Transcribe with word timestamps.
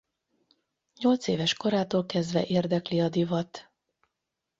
Nyolcéves 0.99 1.53
korától 1.53 2.05
kezdve 2.05 2.45
érdekli 2.45 2.99
a 2.99 3.09
divat. 3.09 3.71